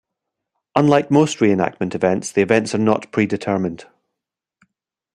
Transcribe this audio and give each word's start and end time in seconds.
Unlike 0.75 1.11
most 1.11 1.37
reenactment 1.37 1.93
events, 1.93 2.31
the 2.31 2.41
events 2.41 2.73
are 2.73 2.79
not 2.79 3.11
pre-determined. 3.11 3.85